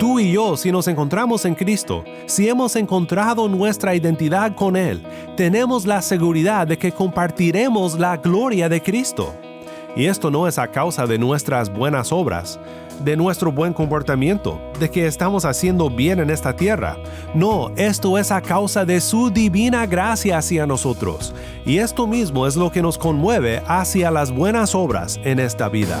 Tú 0.00 0.18
y 0.18 0.32
yo, 0.32 0.56
si 0.56 0.72
nos 0.72 0.88
encontramos 0.88 1.44
en 1.44 1.54
Cristo, 1.54 2.04
si 2.24 2.48
hemos 2.48 2.74
encontrado 2.74 3.48
nuestra 3.48 3.94
identidad 3.94 4.54
con 4.54 4.74
Él, 4.74 5.02
tenemos 5.36 5.84
la 5.84 6.00
seguridad 6.00 6.66
de 6.66 6.78
que 6.78 6.90
compartiremos 6.90 7.98
la 7.98 8.16
gloria 8.16 8.68
de 8.70 8.82
Cristo. 8.82 9.34
Y 9.94 10.06
esto 10.06 10.30
no 10.30 10.48
es 10.48 10.58
a 10.58 10.68
causa 10.68 11.06
de 11.06 11.18
nuestras 11.18 11.70
buenas 11.70 12.12
obras, 12.12 12.58
de 13.04 13.16
nuestro 13.16 13.52
buen 13.52 13.72
comportamiento, 13.72 14.60
de 14.78 14.90
que 14.90 15.06
estamos 15.06 15.44
haciendo 15.44 15.90
bien 15.90 16.18
en 16.20 16.30
esta 16.30 16.54
tierra. 16.56 16.96
No, 17.34 17.70
esto 17.76 18.16
es 18.16 18.30
a 18.30 18.40
causa 18.40 18.84
de 18.86 19.02
su 19.02 19.30
divina 19.30 19.86
gracia 19.86 20.38
hacia 20.38 20.66
nosotros. 20.66 21.34
Y 21.66 21.76
esto 21.76 22.06
mismo 22.06 22.46
es 22.46 22.56
lo 22.56 22.70
que 22.70 22.82
nos 22.82 22.96
conmueve 22.96 23.62
hacia 23.66 24.10
las 24.10 24.30
buenas 24.30 24.74
obras 24.74 25.20
en 25.24 25.40
esta 25.40 25.68
vida. 25.68 26.00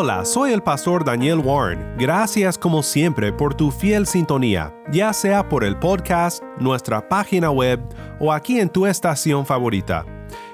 Hola, 0.00 0.24
soy 0.24 0.52
el 0.52 0.62
pastor 0.62 1.04
Daniel 1.04 1.40
Warren. 1.40 1.96
Gracias 1.98 2.56
como 2.56 2.84
siempre 2.84 3.32
por 3.32 3.54
tu 3.54 3.72
fiel 3.72 4.06
sintonía, 4.06 4.72
ya 4.92 5.12
sea 5.12 5.48
por 5.48 5.64
el 5.64 5.76
podcast, 5.76 6.40
nuestra 6.60 7.08
página 7.08 7.50
web 7.50 7.80
o 8.20 8.32
aquí 8.32 8.60
en 8.60 8.68
tu 8.68 8.86
estación 8.86 9.44
favorita. 9.44 10.06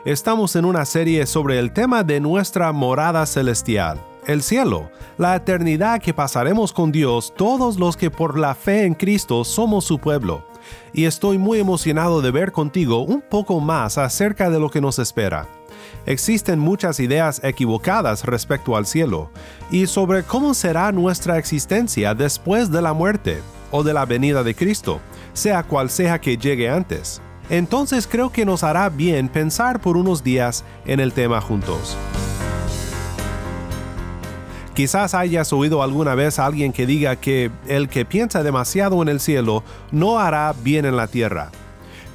Estamos 0.07 0.57
en 0.57 0.65
una 0.65 0.87
serie 0.87 1.27
sobre 1.27 1.59
el 1.59 1.75
tema 1.75 2.03
de 2.03 2.21
nuestra 2.21 2.73
morada 2.73 3.27
celestial, 3.27 4.03
el 4.27 4.43
cielo, 4.43 4.91
la 5.19 5.37
eternidad 5.37 6.01
que 6.01 6.15
pasaremos 6.15 6.73
con 6.73 6.91
Dios 6.91 7.35
todos 7.37 7.79
los 7.79 7.99
que 7.99 8.11
por 8.11 8.39
la 8.39 8.55
fe 8.55 8.87
en 8.87 8.95
Cristo 8.95 9.45
somos 9.45 9.85
su 9.85 9.99
pueblo. 9.99 10.43
Y 10.93 11.05
estoy 11.05 11.39
muy 11.39 11.59
emocionado 11.59 12.23
de 12.23 12.31
ver 12.31 12.53
contigo 12.53 13.01
un 13.01 13.21
poco 13.21 13.61
más 13.61 13.99
acerca 13.99 14.51
de 14.51 14.61
lo 14.61 14.71
que 14.71 14.81
nos 14.81 14.99
espera. 14.99 15.49
Existen 16.07 16.59
muchas 16.59 17.01
ideas 17.01 17.41
equivocadas 17.43 18.25
respecto 18.25 18.77
al 18.77 18.87
cielo 18.87 19.31
y 19.71 19.87
sobre 19.87 20.23
cómo 20.23 20.55
será 20.55 20.93
nuestra 20.93 21.39
existencia 21.39 22.15
después 22.15 22.71
de 22.71 22.83
la 22.83 22.93
muerte 22.93 23.41
o 23.71 23.83
de 23.83 23.95
la 23.95 24.05
venida 24.05 24.43
de 24.43 24.55
Cristo, 24.55 25.01
sea 25.33 25.63
cual 25.63 25.91
sea 25.91 26.21
que 26.21 26.37
llegue 26.37 26.69
antes. 26.69 27.21
Entonces 27.51 28.07
creo 28.07 28.31
que 28.31 28.45
nos 28.45 28.63
hará 28.63 28.89
bien 28.89 29.29
pensar 29.29 29.81
por 29.81 29.97
unos 29.97 30.23
días 30.23 30.65
en 30.87 31.01
el 31.01 31.13
tema 31.13 31.41
juntos. 31.41 31.97
Quizás 34.75 35.15
hayas 35.15 35.53
oído 35.53 35.85
alguna 35.85 36.17
vez 36.17 36.41
a 36.41 36.47
alguien 36.47 36.73
que 36.73 36.85
diga 36.85 37.15
que 37.15 37.53
el 37.69 37.89
que 37.89 38.05
piensa 38.05 38.43
demasiado 38.43 39.01
en 39.03 39.09
el 39.09 39.21
cielo 39.21 39.63
no 39.93 40.19
hará 40.19 40.53
bien 40.65 40.85
en 40.85 40.97
la 40.97 41.07
tierra. 41.07 41.53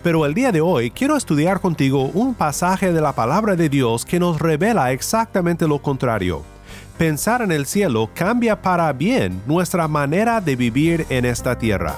Pero 0.04 0.26
el 0.26 0.34
día 0.34 0.52
de 0.52 0.60
hoy 0.60 0.92
quiero 0.92 1.16
estudiar 1.16 1.62
contigo 1.62 2.12
un 2.14 2.34
pasaje 2.34 2.92
de 2.92 3.00
la 3.00 3.14
palabra 3.14 3.56
de 3.56 3.69
Dios 3.69 4.06
que 4.06 4.19
nos 4.19 4.40
revela 4.40 4.92
exactamente 4.92 5.69
lo 5.69 5.81
contrario. 5.81 6.44
Pensar 6.98 7.42
en 7.42 7.53
el 7.53 7.66
cielo 7.66 8.09
cambia 8.14 8.62
para 8.62 8.92
bien 8.92 9.42
nuestra 9.48 9.88
manera 9.88 10.42
de 10.42 10.58
vivir 10.58 11.06
en 11.09 11.24
esta 11.24 11.58
tierra. 11.58 11.96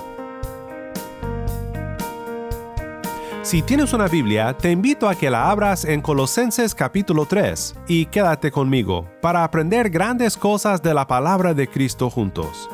Si 3.44 3.63
tienes 3.63 3.91
una 3.94 4.07
Biblia, 4.07 4.56
te 4.56 4.69
invito 4.69 5.09
a 5.09 5.16
que 5.16 5.31
la 5.31 5.50
abras 5.50 5.84
en 5.84 6.02
Colosenses 6.02 6.75
capítulo 6.75 7.25
3 7.25 7.75
y 7.88 8.06
quédate 8.06 8.52
conmigo 8.52 9.09
para 9.19 9.44
aprender 9.44 9.90
grandes 9.90 10.38
cosas 10.38 10.84
de 10.84 10.94
la 10.94 11.07
palabra 11.07 11.56
de 11.56 11.68
Cristo 11.68 12.12
juntos. 12.12 12.69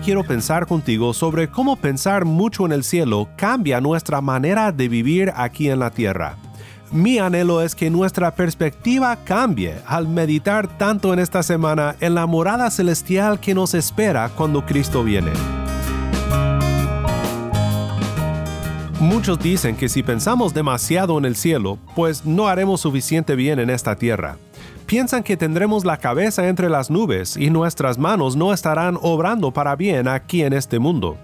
Quiero 0.00 0.24
pensar 0.24 0.66
contigo 0.66 1.12
sobre 1.12 1.48
cómo 1.48 1.76
pensar 1.76 2.24
mucho 2.24 2.66
en 2.66 2.72
el 2.72 2.84
cielo 2.84 3.28
cambia 3.36 3.80
nuestra 3.80 4.20
manera 4.20 4.72
de 4.72 4.88
vivir 4.88 5.32
aquí 5.36 5.70
en 5.70 5.78
la 5.78 5.90
tierra. 5.90 6.36
Mi 6.90 7.18
anhelo 7.18 7.62
es 7.62 7.74
que 7.74 7.90
nuestra 7.90 8.34
perspectiva 8.34 9.16
cambie 9.24 9.76
al 9.86 10.08
meditar 10.08 10.66
tanto 10.78 11.12
en 11.12 11.20
esta 11.20 11.42
semana 11.42 11.94
en 12.00 12.14
la 12.14 12.26
morada 12.26 12.70
celestial 12.70 13.38
que 13.38 13.54
nos 13.54 13.74
espera 13.74 14.28
cuando 14.30 14.66
Cristo 14.66 15.04
viene. 15.04 15.30
Muchos 18.98 19.38
dicen 19.38 19.76
que 19.76 19.88
si 19.88 20.02
pensamos 20.02 20.52
demasiado 20.52 21.16
en 21.16 21.24
el 21.24 21.36
cielo, 21.36 21.78
pues 21.94 22.26
no 22.26 22.48
haremos 22.48 22.80
suficiente 22.80 23.34
bien 23.34 23.58
en 23.60 23.70
esta 23.70 23.96
tierra 23.96 24.36
piensan 24.90 25.22
que 25.22 25.36
tendremos 25.36 25.84
la 25.84 25.98
cabeza 25.98 26.48
entre 26.48 26.68
las 26.68 26.90
nubes 26.90 27.36
y 27.36 27.48
nuestras 27.48 27.96
manos 27.96 28.34
no 28.34 28.52
estarán 28.52 28.98
obrando 29.00 29.52
para 29.52 29.76
bien 29.76 30.08
aquí 30.08 30.42
en 30.42 30.52
este 30.52 30.80
mundo. 30.80 31.16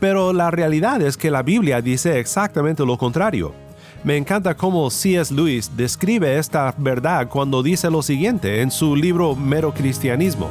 Pero 0.00 0.32
la 0.32 0.50
realidad 0.50 1.00
es 1.00 1.16
que 1.16 1.30
la 1.30 1.44
Biblia 1.44 1.80
dice 1.80 2.18
exactamente 2.18 2.84
lo 2.84 2.98
contrario. 2.98 3.54
Me 4.02 4.16
encanta 4.16 4.56
cómo 4.56 4.90
C.S. 4.90 5.32
Lewis 5.32 5.70
describe 5.76 6.36
esta 6.36 6.74
verdad 6.78 7.28
cuando 7.28 7.62
dice 7.62 7.88
lo 7.92 8.02
siguiente 8.02 8.60
en 8.60 8.72
su 8.72 8.96
libro 8.96 9.36
Mero 9.36 9.72
Cristianismo. 9.72 10.50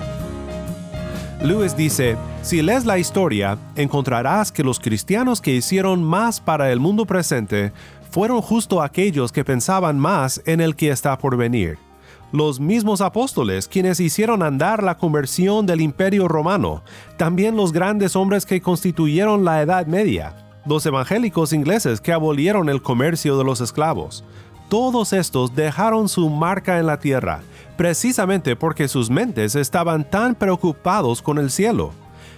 Lewis 1.44 1.76
dice, 1.76 2.16
si 2.42 2.62
lees 2.62 2.86
la 2.86 2.98
historia, 2.98 3.58
encontrarás 3.76 4.54
que 4.54 4.64
los 4.64 4.80
cristianos 4.80 5.42
que 5.42 5.52
hicieron 5.52 6.02
más 6.02 6.40
para 6.40 6.72
el 6.72 6.80
mundo 6.80 7.06
presente 7.06 7.74
fueron 8.10 8.42
justo 8.42 8.82
aquellos 8.82 9.34
que 9.34 9.44
pensaban 9.44 10.00
más 10.00 10.42
en 10.46 10.62
el 10.62 10.78
que 10.78 10.90
está 10.90 11.18
por 11.18 11.36
venir 11.36 11.85
los 12.32 12.60
mismos 12.60 13.02
apóstoles 13.02 13.68
quienes 13.68 14.00
hicieron 14.00 14.44
andar 14.44 14.84
la 14.84 14.98
conversión 14.98 15.66
del 15.66 15.82
imperio 15.82 16.28
romano, 16.28 16.84
también 17.18 17.56
los 17.56 17.72
grandes 17.72 18.16
hombres 18.16 18.46
que 18.46 18.62
constituyeron 18.62 19.46
la 19.46 19.62
Edad 19.62 19.88
Media, 19.88 20.36
los 20.66 20.86
evangélicos 20.86 21.54
ingleses 21.54 22.02
que 22.02 22.12
abolieron 22.12 22.70
el 22.70 22.82
comercio 22.82 23.38
de 23.38 23.44
los 23.44 23.62
esclavos. 23.62 24.24
Todos 24.70 25.14
estos 25.14 25.56
dejaron 25.56 26.10
su 26.10 26.30
marca 26.30 26.80
en 26.80 26.88
la 26.88 27.00
tierra, 27.00 27.42
precisamente 27.78 28.56
porque 28.56 28.88
sus 28.88 29.10
mentes 29.10 29.56
estaban 29.56 30.10
tan 30.10 30.36
preocupados 30.36 31.22
con 31.22 31.38
el 31.38 31.52
cielo. 31.52 31.92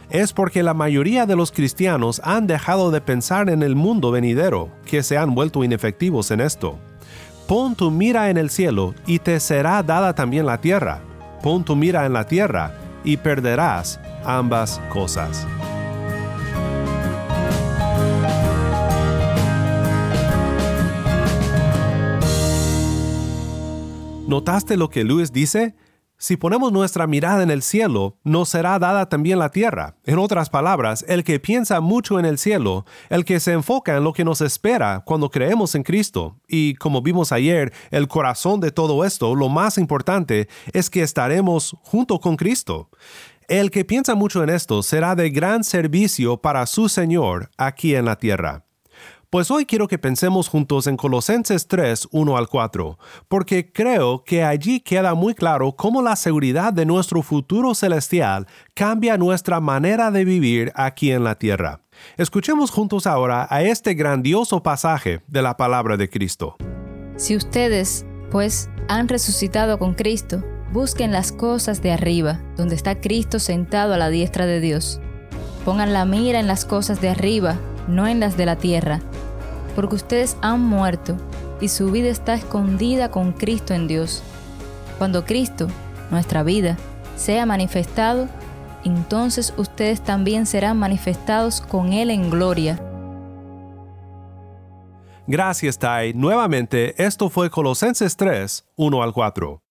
Es 0.09 0.31
porque 0.33 0.63
la 0.63 0.73
mayoría 0.73 1.25
de 1.25 1.35
los 1.35 1.51
cristianos 1.51 2.21
han 2.23 2.47
dejado 2.47 2.91
de 2.91 3.01
pensar 3.01 3.49
en 3.49 3.61
el 3.61 3.75
mundo 3.75 4.11
venidero, 4.11 4.69
que 4.85 5.03
se 5.03 5.17
han 5.17 5.35
vuelto 5.35 5.63
inefectivos 5.63 6.31
en 6.31 6.41
esto. 6.41 6.78
Pon 7.47 7.76
tu 7.76 7.91
mira 7.91 8.29
en 8.29 8.35
el 8.35 8.49
cielo 8.49 8.94
y 9.05 9.20
te 9.20 9.40
será 9.40 9.82
dada 9.82 10.14
también 10.14 10.46
la 10.46 10.59
tierra. 10.59 10.99
Pon 11.41 11.64
tu 11.64 11.78
mira 11.78 12.05
en 12.05 12.11
la 12.11 12.28
tierra 12.28 12.73
y 13.05 13.16
perderás 13.16 14.02
ambas 14.26 14.82
cosas. 14.90 15.47
¿Notaste 24.28 24.76
lo 24.76 24.90
que 24.90 25.05
Luis 25.05 25.32
dice? 25.32 25.73
Si 26.19 26.35
ponemos 26.35 26.72
nuestra 26.72 27.05
mirada 27.05 27.43
en 27.43 27.52
el 27.52 27.61
cielo, 27.61 28.17
nos 28.23 28.49
será 28.49 28.79
dada 28.79 29.08
también 29.08 29.37
la 29.37 29.49
tierra. 29.49 29.97
En 30.03 30.17
otras 30.17 30.49
palabras, 30.49 31.05
el 31.08 31.23
que 31.23 31.40
piensa 31.40 31.79
mucho 31.79 32.17
en 32.17 32.25
el 32.25 32.40
cielo, 32.40 32.85
el 33.09 33.23
que 33.23 33.40
se 33.40 33.52
enfoca 33.53 33.96
en 33.96 34.03
lo 34.03 34.14
que 34.14 34.25
nos 34.25 34.41
espera 34.41 35.03
cuando 35.05 35.29
creemos 35.29 35.75
en 35.75 35.84
Cristo, 35.84 36.40
y 36.47 36.73
como 36.75 37.03
vimos 37.03 37.31
ayer, 37.31 37.72
el 37.91 38.08
corazón 38.08 38.59
de 38.61 38.72
todo 38.72 39.05
esto, 39.05 39.35
lo 39.35 39.47
más 39.47 39.78
importante, 39.78 40.49
es 40.73 40.90
que 40.90 41.03
estaremos 41.03 41.75
junto 41.84 42.19
con 42.19 42.35
Cristo. 42.35 42.90
El 43.47 43.69
que 43.69 43.85
piensa 43.85 44.16
mucho 44.16 44.43
en 44.43 44.49
esto 44.49 44.81
será 44.81 45.14
de 45.16 45.29
gran 45.29 45.64
servicio 45.64 46.37
para 46.37 46.66
su 46.66 46.90
Señor 46.90 47.52
aquí 47.58 47.93
en 47.93 48.05
la 48.05 48.17
tierra. 48.17 48.66
Pues 49.29 49.52
hoy 49.52 49.66
quiero 49.66 49.90
que 49.90 49.97
pensemos 49.97 50.47
juntos 50.47 50.88
en 50.88 50.96
Colosenses 50.96 51.68
3, 51.68 52.08
1 52.12 52.38
al 52.38 52.47
4, 52.47 52.97
porque 53.28 53.74
creo 53.74 54.24
que 54.24 54.46
allí 54.46 54.79
queda 54.79 55.16
muy 55.16 55.35
claro 55.35 55.74
cómo 55.74 56.02
la 56.02 56.16
seguridad 56.16 56.72
de 56.72 56.85
nuestro 56.85 57.22
futuro 57.22 57.76
celestial 57.76 58.47
cambia 58.74 59.18
nuestra 59.18 59.59
manera 59.59 60.12
de 60.12 60.24
vivir 60.24 60.72
aquí 60.76 61.12
en 61.12 61.26
la 61.26 61.35
tierra. 61.35 61.82
Escuchemos 62.16 62.72
juntos 62.72 63.06
ahora 63.06 63.47
a 63.50 63.64
este 63.64 63.96
grandioso 63.96 64.64
pasaje 64.64 65.20
de 65.28 65.41
la 65.41 65.58
palabra 65.58 65.97
de 65.97 66.09
Cristo. 66.09 66.56
Si 67.18 67.35
ustedes, 67.35 68.06
pues, 68.32 68.70
han 68.88 69.09
resucitado 69.09 69.78
con 69.78 69.94
Cristo, 69.94 70.41
busquen 70.72 71.12
las 71.12 71.34
cosas 71.34 71.82
de 71.82 71.91
arriba, 71.91 72.40
donde 72.56 72.76
está 72.76 73.02
Cristo 73.02 73.40
sentado 73.40 73.94
a 73.94 73.97
la 73.97 74.08
diestra 74.08 74.46
de 74.46 74.62
Dios. 74.62 75.02
Pongan 75.66 75.91
la 75.91 76.06
mira 76.06 76.40
en 76.40 76.47
las 76.47 76.64
cosas 76.64 77.02
de 77.02 77.09
arriba, 77.09 77.58
no 77.90 78.08
en 78.08 78.22
las 78.22 78.38
de 78.38 78.46
la 78.46 78.56
tierra, 78.56 79.02
porque 79.78 79.94
ustedes 79.94 80.38
han 80.41 80.62
muerto 80.62 81.16
y 81.62 81.68
su 81.68 81.91
vida 81.91 82.09
está 82.09 82.34
escondida 82.34 83.12
con 83.12 83.32
Cristo 83.32 83.76
en 83.76 83.88
Dios. 83.88 84.24
Cuando 84.97 85.24
Cristo, 85.24 85.68
nuestra 86.09 86.41
vida, 86.41 86.76
sea 87.16 87.46
manifestado, 87.46 88.28
entonces 88.84 89.53
ustedes 89.56 90.02
también 90.02 90.47
serán 90.47 90.79
manifestados 90.79 91.62
con 91.62 91.94
Él 91.94 92.09
en 92.09 92.32
gloria. 92.32 92.82
Gracias, 95.28 95.78
Tai. 95.78 96.12
Nuevamente, 96.16 96.96
esto 96.97 97.29
fue 97.29 97.52
Colosenses 97.52 98.18
3, 98.18 98.66
1 98.78 99.03
al 99.03 99.14
4. 99.14 99.62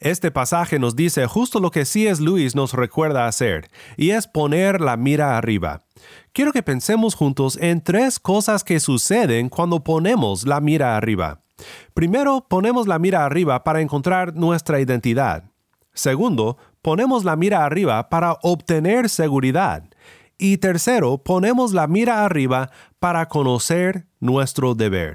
Este 0.00 0.32
pasaje 0.32 0.78
nos 0.78 0.96
dice 0.96 1.26
justo 1.26 1.60
lo 1.60 1.70
que 1.70 1.84
C.S. 1.84 2.20
Lewis 2.20 2.56
nos 2.56 2.72
recuerda 2.72 3.28
hacer, 3.28 3.70
y 3.96 4.10
es 4.10 4.26
poner 4.26 4.80
la 4.80 4.96
mira 4.96 5.36
arriba. 5.36 5.82
Quiero 6.34 6.52
que 6.52 6.62
pensemos 6.62 7.14
juntos 7.14 7.58
en 7.60 7.82
tres 7.82 8.18
cosas 8.18 8.64
que 8.64 8.80
suceden 8.80 9.50
cuando 9.50 9.84
ponemos 9.84 10.46
la 10.46 10.62
mira 10.62 10.96
arriba. 10.96 11.42
Primero, 11.92 12.46
ponemos 12.48 12.86
la 12.86 12.98
mira 12.98 13.26
arriba 13.26 13.62
para 13.64 13.82
encontrar 13.82 14.34
nuestra 14.34 14.80
identidad. 14.80 15.44
Segundo, 15.92 16.56
ponemos 16.80 17.24
la 17.24 17.36
mira 17.36 17.66
arriba 17.66 18.08
para 18.08 18.38
obtener 18.40 19.10
seguridad. 19.10 19.84
Y 20.38 20.56
tercero, 20.56 21.18
ponemos 21.18 21.74
la 21.74 21.86
mira 21.86 22.24
arriba 22.24 22.70
para 22.98 23.28
conocer 23.28 24.06
nuestro 24.18 24.74
deber. 24.74 25.12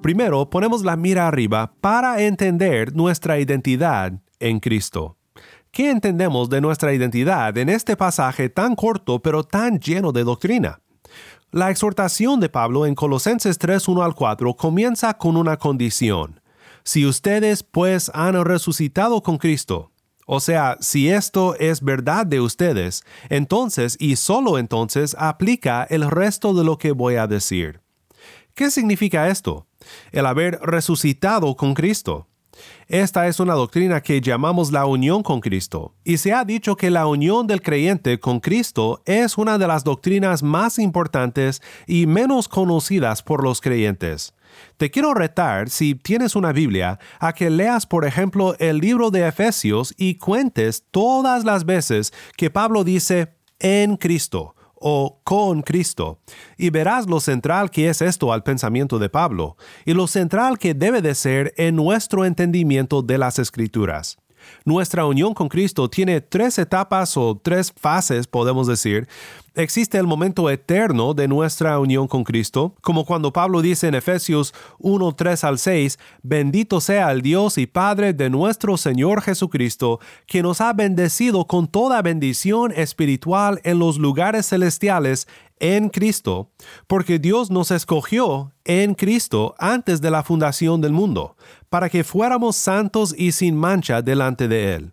Primero, 0.00 0.48
ponemos 0.48 0.84
la 0.84 0.94
mira 0.94 1.26
arriba 1.26 1.72
para 1.80 2.22
entender 2.22 2.94
nuestra 2.94 3.40
identidad 3.40 4.12
en 4.38 4.60
Cristo. 4.60 5.16
¿Qué 5.76 5.90
entendemos 5.90 6.48
de 6.48 6.62
nuestra 6.62 6.94
identidad 6.94 7.54
en 7.58 7.68
este 7.68 7.98
pasaje 7.98 8.48
tan 8.48 8.74
corto 8.74 9.20
pero 9.20 9.44
tan 9.44 9.78
lleno 9.78 10.10
de 10.10 10.24
doctrina? 10.24 10.80
La 11.50 11.70
exhortación 11.70 12.40
de 12.40 12.48
Pablo 12.48 12.86
en 12.86 12.94
Colosenses 12.94 13.58
3, 13.58 13.86
1 13.86 14.02
al 14.02 14.14
4 14.14 14.54
comienza 14.54 15.12
con 15.18 15.36
una 15.36 15.58
condición. 15.58 16.40
Si 16.82 17.04
ustedes 17.04 17.62
pues 17.62 18.10
han 18.14 18.42
resucitado 18.42 19.22
con 19.22 19.36
Cristo, 19.36 19.92
o 20.24 20.40
sea, 20.40 20.78
si 20.80 21.10
esto 21.10 21.54
es 21.56 21.82
verdad 21.82 22.24
de 22.24 22.40
ustedes, 22.40 23.04
entonces 23.28 23.98
y 24.00 24.16
solo 24.16 24.56
entonces 24.56 25.14
aplica 25.18 25.86
el 25.90 26.10
resto 26.10 26.54
de 26.54 26.64
lo 26.64 26.78
que 26.78 26.92
voy 26.92 27.16
a 27.16 27.26
decir. 27.26 27.82
¿Qué 28.54 28.70
significa 28.70 29.28
esto? 29.28 29.66
El 30.10 30.24
haber 30.24 30.58
resucitado 30.62 31.54
con 31.54 31.74
Cristo. 31.74 32.28
Esta 32.88 33.26
es 33.26 33.40
una 33.40 33.54
doctrina 33.54 34.00
que 34.00 34.20
llamamos 34.20 34.72
la 34.72 34.86
unión 34.86 35.22
con 35.22 35.40
Cristo, 35.40 35.94
y 36.04 36.18
se 36.18 36.32
ha 36.32 36.44
dicho 36.44 36.76
que 36.76 36.90
la 36.90 37.06
unión 37.06 37.46
del 37.46 37.62
creyente 37.62 38.18
con 38.18 38.40
Cristo 38.40 39.02
es 39.04 39.38
una 39.38 39.58
de 39.58 39.66
las 39.66 39.84
doctrinas 39.84 40.42
más 40.42 40.78
importantes 40.78 41.62
y 41.86 42.06
menos 42.06 42.48
conocidas 42.48 43.22
por 43.22 43.42
los 43.42 43.60
creyentes. 43.60 44.34
Te 44.76 44.90
quiero 44.90 45.14
retar, 45.14 45.70
si 45.70 45.94
tienes 45.94 46.34
una 46.34 46.52
Biblia, 46.52 46.98
a 47.20 47.32
que 47.32 47.50
leas, 47.50 47.86
por 47.86 48.04
ejemplo, 48.04 48.56
el 48.58 48.78
libro 48.78 49.10
de 49.10 49.26
Efesios 49.26 49.94
y 49.96 50.16
cuentes 50.16 50.84
todas 50.90 51.44
las 51.44 51.64
veces 51.64 52.12
que 52.36 52.50
Pablo 52.50 52.84
dice 52.84 53.36
en 53.58 53.96
Cristo 53.96 54.55
o 54.76 55.20
con 55.24 55.62
Cristo, 55.62 56.20
y 56.56 56.70
verás 56.70 57.06
lo 57.06 57.20
central 57.20 57.70
que 57.70 57.88
es 57.88 58.02
esto 58.02 58.32
al 58.32 58.42
pensamiento 58.42 58.98
de 58.98 59.08
Pablo, 59.08 59.56
y 59.84 59.94
lo 59.94 60.06
central 60.06 60.58
que 60.58 60.74
debe 60.74 61.02
de 61.02 61.14
ser 61.14 61.54
en 61.56 61.76
nuestro 61.76 62.24
entendimiento 62.24 63.02
de 63.02 63.18
las 63.18 63.38
Escrituras. 63.38 64.18
Nuestra 64.64 65.06
unión 65.06 65.34
con 65.34 65.48
Cristo 65.48 65.88
tiene 65.88 66.20
tres 66.20 66.58
etapas 66.58 67.16
o 67.16 67.40
tres 67.42 67.72
fases, 67.76 68.26
podemos 68.26 68.66
decir. 68.66 69.08
Existe 69.54 69.96
el 69.96 70.06
momento 70.06 70.50
eterno 70.50 71.14
de 71.14 71.28
nuestra 71.28 71.78
unión 71.78 72.08
con 72.08 72.24
Cristo, 72.24 72.74
como 72.82 73.06
cuando 73.06 73.32
Pablo 73.32 73.62
dice 73.62 73.88
en 73.88 73.94
Efesios 73.94 74.52
1, 74.80 75.12
3 75.12 75.44
al 75.44 75.58
6, 75.58 75.98
bendito 76.22 76.78
sea 76.82 77.10
el 77.10 77.22
Dios 77.22 77.56
y 77.56 77.66
Padre 77.66 78.12
de 78.12 78.28
nuestro 78.28 78.76
Señor 78.76 79.22
Jesucristo, 79.22 79.98
que 80.26 80.42
nos 80.42 80.60
ha 80.60 80.74
bendecido 80.74 81.46
con 81.46 81.68
toda 81.68 82.02
bendición 82.02 82.70
espiritual 82.76 83.62
en 83.64 83.78
los 83.78 83.96
lugares 83.96 84.46
celestiales 84.46 85.26
en 85.58 85.88
Cristo, 85.88 86.50
porque 86.86 87.18
Dios 87.18 87.50
nos 87.50 87.70
escogió 87.70 88.52
en 88.64 88.94
Cristo 88.94 89.54
antes 89.58 90.00
de 90.00 90.10
la 90.10 90.22
fundación 90.22 90.80
del 90.80 90.92
mundo, 90.92 91.36
para 91.68 91.88
que 91.88 92.04
fuéramos 92.04 92.56
santos 92.56 93.14
y 93.16 93.32
sin 93.32 93.56
mancha 93.56 94.02
delante 94.02 94.48
de 94.48 94.74
Él. 94.74 94.92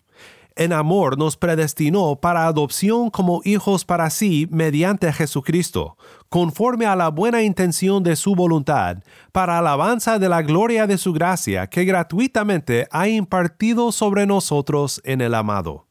En 0.56 0.71
amor 0.71 1.18
nos 1.18 1.36
predestinó 1.36 2.15
para 2.15 2.45
adopción 2.45 3.10
como 3.10 3.42
hijos 3.44 3.86
para 3.86 4.12
sí 4.12 4.48
mediante 4.51 5.12
Jesucristo, 5.12 5.98
conforme 6.30 6.86
a 6.86 6.95
la 6.95 7.10
buena 7.10 7.42
intención 7.42 8.04
de 8.04 8.15
su 8.15 8.36
voluntad, 8.36 8.98
para 9.31 9.57
alabanza 9.57 10.19
de 10.19 10.30
la 10.30 10.44
gloria 10.44 10.86
de 10.86 11.00
su 11.00 11.12
gracia 11.12 11.65
que 11.65 11.86
gratuitamente 11.86 12.88
ha 12.92 13.07
impartido 13.07 13.92
sobre 13.92 14.27
nosotros 14.27 15.01
en 15.04 15.21
el 15.21 15.33
amado. 15.33 15.88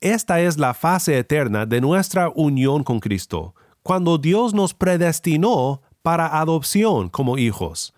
Esta 0.00 0.40
es 0.40 0.56
la 0.56 0.72
fase 0.72 1.18
eterna 1.18 1.66
de 1.66 1.82
nuestra 1.82 2.30
unión 2.34 2.82
con 2.82 2.98
Cristo, 3.00 3.54
cuando 3.86 4.18
Dios 4.18 4.52
nos 4.52 4.74
predestinó 4.74 5.80
para 6.02 6.40
adopción 6.40 7.08
como 7.08 7.38
hijos. 7.38 7.94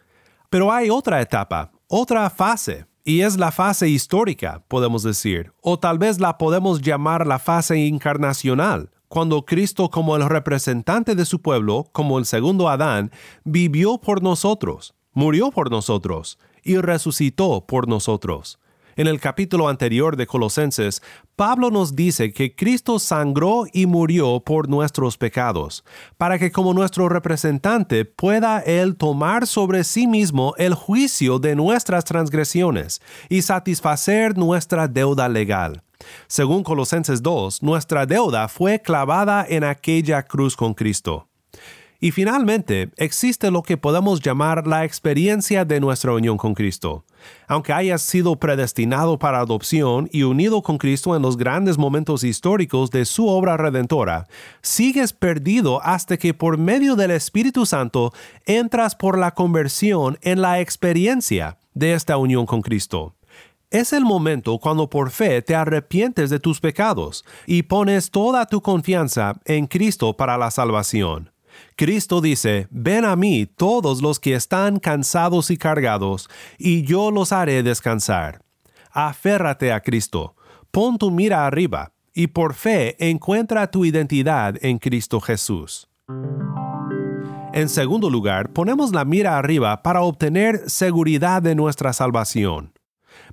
Pero 0.50 0.70
hay 0.70 0.90
otra 0.90 1.22
etapa, 1.22 1.72
otra 1.86 2.28
fase, 2.28 2.84
y 3.04 3.22
es 3.22 3.38
la 3.38 3.50
fase 3.50 3.88
histórica, 3.88 4.62
podemos 4.68 5.02
decir, 5.02 5.50
o 5.62 5.78
tal 5.78 5.96
vez 5.96 6.20
la 6.20 6.36
podemos 6.36 6.82
llamar 6.82 7.26
la 7.26 7.38
fase 7.38 7.86
encarnacional, 7.86 8.90
cuando 9.08 9.46
Cristo 9.46 9.88
como 9.88 10.14
el 10.14 10.28
representante 10.28 11.14
de 11.14 11.24
su 11.24 11.40
pueblo, 11.40 11.88
como 11.92 12.18
el 12.18 12.26
segundo 12.26 12.68
Adán, 12.68 13.10
vivió 13.44 13.96
por 13.96 14.22
nosotros, 14.22 14.94
murió 15.14 15.50
por 15.50 15.70
nosotros 15.70 16.38
y 16.62 16.76
resucitó 16.76 17.64
por 17.66 17.88
nosotros. 17.88 18.58
En 18.98 19.06
el 19.06 19.20
capítulo 19.20 19.68
anterior 19.68 20.16
de 20.16 20.26
Colosenses, 20.26 21.02
Pablo 21.36 21.70
nos 21.70 21.94
dice 21.94 22.32
que 22.32 22.56
Cristo 22.56 22.98
sangró 22.98 23.64
y 23.72 23.86
murió 23.86 24.40
por 24.40 24.68
nuestros 24.68 25.16
pecados, 25.16 25.84
para 26.16 26.36
que 26.36 26.50
como 26.50 26.74
nuestro 26.74 27.08
representante 27.08 28.04
pueda 28.04 28.58
Él 28.58 28.96
tomar 28.96 29.46
sobre 29.46 29.84
sí 29.84 30.08
mismo 30.08 30.52
el 30.58 30.74
juicio 30.74 31.38
de 31.38 31.54
nuestras 31.54 32.04
transgresiones 32.06 33.00
y 33.28 33.42
satisfacer 33.42 34.36
nuestra 34.36 34.88
deuda 34.88 35.28
legal. 35.28 35.84
Según 36.26 36.64
Colosenses 36.64 37.22
2, 37.22 37.62
nuestra 37.62 38.04
deuda 38.04 38.48
fue 38.48 38.82
clavada 38.82 39.46
en 39.48 39.62
aquella 39.62 40.24
cruz 40.24 40.56
con 40.56 40.74
Cristo. 40.74 41.27
Y 42.00 42.12
finalmente, 42.12 42.90
existe 42.96 43.50
lo 43.50 43.62
que 43.62 43.76
podemos 43.76 44.20
llamar 44.20 44.68
la 44.68 44.84
experiencia 44.84 45.64
de 45.64 45.80
nuestra 45.80 46.12
unión 46.12 46.36
con 46.36 46.54
Cristo. 46.54 47.04
Aunque 47.48 47.72
hayas 47.72 48.02
sido 48.02 48.36
predestinado 48.36 49.18
para 49.18 49.40
adopción 49.40 50.08
y 50.12 50.22
unido 50.22 50.62
con 50.62 50.78
Cristo 50.78 51.16
en 51.16 51.22
los 51.22 51.36
grandes 51.36 51.76
momentos 51.76 52.22
históricos 52.22 52.92
de 52.92 53.04
su 53.04 53.26
obra 53.26 53.56
redentora, 53.56 54.28
sigues 54.62 55.12
perdido 55.12 55.82
hasta 55.82 56.16
que 56.18 56.34
por 56.34 56.56
medio 56.56 56.94
del 56.94 57.10
Espíritu 57.10 57.66
Santo 57.66 58.12
entras 58.46 58.94
por 58.94 59.18
la 59.18 59.34
conversión 59.34 60.18
en 60.22 60.40
la 60.40 60.60
experiencia 60.60 61.58
de 61.74 61.94
esta 61.94 62.16
unión 62.16 62.46
con 62.46 62.62
Cristo. 62.62 63.16
Es 63.70 63.92
el 63.92 64.04
momento 64.04 64.58
cuando 64.58 64.88
por 64.88 65.10
fe 65.10 65.42
te 65.42 65.56
arrepientes 65.56 66.30
de 66.30 66.38
tus 66.38 66.60
pecados 66.60 67.24
y 67.44 67.64
pones 67.64 68.12
toda 68.12 68.46
tu 68.46 68.62
confianza 68.62 69.34
en 69.44 69.66
Cristo 69.66 70.16
para 70.16 70.38
la 70.38 70.52
salvación. 70.52 71.32
Cristo 71.78 72.20
dice, 72.20 72.66
ven 72.72 73.04
a 73.04 73.14
mí 73.14 73.46
todos 73.46 74.02
los 74.02 74.18
que 74.18 74.34
están 74.34 74.80
cansados 74.80 75.48
y 75.52 75.56
cargados, 75.56 76.28
y 76.58 76.82
yo 76.82 77.12
los 77.12 77.30
haré 77.30 77.62
descansar. 77.62 78.42
Aférrate 78.90 79.72
a 79.72 79.78
Cristo, 79.78 80.34
pon 80.72 80.98
tu 80.98 81.12
mira 81.12 81.46
arriba, 81.46 81.92
y 82.12 82.26
por 82.26 82.54
fe 82.54 82.96
encuentra 82.98 83.70
tu 83.70 83.84
identidad 83.84 84.56
en 84.60 84.78
Cristo 84.78 85.20
Jesús. 85.20 85.88
En 87.52 87.68
segundo 87.68 88.10
lugar, 88.10 88.52
ponemos 88.52 88.90
la 88.90 89.04
mira 89.04 89.38
arriba 89.38 89.80
para 89.80 90.02
obtener 90.02 90.68
seguridad 90.68 91.42
de 91.42 91.54
nuestra 91.54 91.92
salvación. 91.92 92.72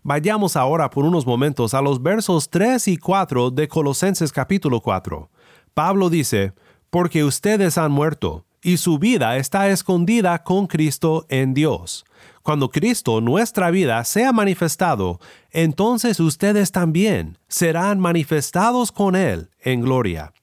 Vayamos 0.03 0.55
ahora 0.55 0.91
por 0.91 1.03
unos 1.03 1.25
momentos 1.25 1.73
a 1.73 1.81
los 1.81 1.99
versos 2.03 2.51
3 2.51 2.89
y 2.89 2.97
4 2.97 3.49
de 3.49 3.67
Colosenses 3.67 4.31
capítulo 4.31 4.81
4. 4.81 5.31
Pablo 5.73 6.11
dice, 6.11 6.53
porque 6.89 7.23
ustedes 7.23 7.77
han 7.77 7.91
muerto, 7.91 8.45
y 8.61 8.77
su 8.77 8.97
vida 8.97 9.37
está 9.37 9.69
escondida 9.69 10.43
con 10.43 10.65
Cristo 10.67 11.25
en 11.29 11.53
Dios. 11.53 12.03
Cuando 12.41 12.69
Cristo, 12.69 13.21
nuestra 13.21 13.71
vida, 13.71 14.03
sea 14.03 14.31
manifestado, 14.31 15.19
entonces 15.51 16.19
ustedes 16.19 16.71
también 16.71 17.37
serán 17.47 17.99
manifestados 17.99 18.91
con 18.91 19.15
Él 19.15 19.49
en 19.59 19.81
gloria. 19.81 20.33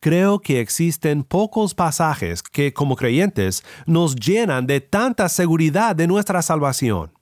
Creo 0.00 0.38
que 0.38 0.60
existen 0.60 1.24
pocos 1.24 1.74
pasajes 1.74 2.42
que 2.42 2.72
como 2.72 2.94
creyentes 2.94 3.64
nos 3.84 4.14
llenan 4.14 4.66
de 4.66 4.80
tanta 4.80 5.28
seguridad 5.28 5.96
de 5.96 6.06
nuestra 6.06 6.40
salvación. 6.40 7.17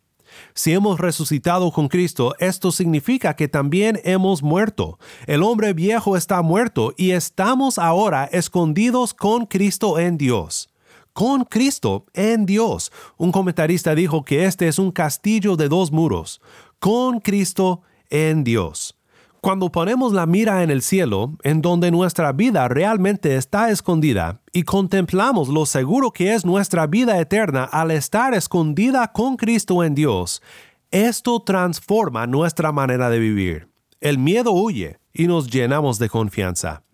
Si 0.54 0.72
hemos 0.72 0.98
resucitado 0.98 1.70
con 1.70 1.88
Cristo, 1.88 2.34
esto 2.38 2.72
significa 2.72 3.36
que 3.36 3.48
también 3.48 4.00
hemos 4.04 4.42
muerto. 4.42 4.98
El 5.26 5.42
hombre 5.42 5.72
viejo 5.72 6.16
está 6.16 6.42
muerto 6.42 6.94
y 6.96 7.12
estamos 7.12 7.78
ahora 7.78 8.24
escondidos 8.24 9.14
con 9.14 9.46
Cristo 9.46 9.98
en 9.98 10.18
Dios. 10.18 10.70
Con 11.12 11.44
Cristo 11.44 12.04
en 12.14 12.46
Dios. 12.46 12.92
Un 13.16 13.32
comentarista 13.32 13.94
dijo 13.94 14.24
que 14.24 14.44
este 14.44 14.68
es 14.68 14.78
un 14.78 14.92
castillo 14.92 15.56
de 15.56 15.68
dos 15.68 15.90
muros. 15.92 16.40
Con 16.78 17.20
Cristo 17.20 17.82
en 18.10 18.44
Dios. 18.44 18.96
Cuando 19.40 19.70
ponemos 19.70 20.12
la 20.12 20.26
mira 20.26 20.62
en 20.62 20.70
el 20.70 20.82
cielo, 20.82 21.34
en 21.42 21.62
donde 21.62 21.90
nuestra 21.90 22.32
vida 22.32 22.68
realmente 22.68 23.36
está 23.36 23.70
escondida, 23.70 24.40
y 24.52 24.64
contemplamos 24.64 25.48
lo 25.48 25.66
seguro 25.66 26.10
que 26.10 26.34
es 26.34 26.44
nuestra 26.44 26.86
vida 26.86 27.20
eterna 27.20 27.64
al 27.64 27.90
estar 27.90 28.34
escondida 28.34 29.12
con 29.12 29.36
Cristo 29.36 29.84
en 29.84 29.94
Dios, 29.94 30.42
esto 30.90 31.40
transforma 31.40 32.26
nuestra 32.26 32.72
manera 32.72 33.10
de 33.10 33.18
vivir. 33.18 33.68
El 34.00 34.18
miedo 34.18 34.52
huye 34.52 34.98
y 35.12 35.26
nos 35.26 35.50
llenamos 35.50 35.98
de 35.98 36.08
confianza. 36.08 36.85